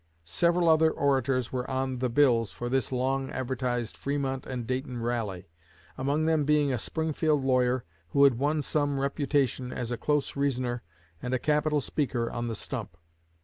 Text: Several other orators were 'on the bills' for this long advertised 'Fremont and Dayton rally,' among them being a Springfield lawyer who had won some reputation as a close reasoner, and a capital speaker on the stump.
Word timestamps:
Several 0.25 0.67
other 0.67 0.89
orators 0.89 1.51
were 1.53 1.69
'on 1.69 1.99
the 1.99 2.09
bills' 2.09 2.51
for 2.51 2.69
this 2.69 2.91
long 2.91 3.29
advertised 3.29 3.95
'Fremont 3.95 4.47
and 4.47 4.65
Dayton 4.65 4.99
rally,' 4.99 5.47
among 5.95 6.25
them 6.25 6.43
being 6.43 6.73
a 6.73 6.79
Springfield 6.79 7.43
lawyer 7.45 7.85
who 8.09 8.23
had 8.23 8.39
won 8.39 8.63
some 8.63 8.97
reputation 8.99 9.71
as 9.71 9.91
a 9.91 9.97
close 9.97 10.35
reasoner, 10.35 10.81
and 11.21 11.35
a 11.35 11.37
capital 11.37 11.81
speaker 11.81 12.31
on 12.31 12.47
the 12.47 12.55
stump. 12.55 12.97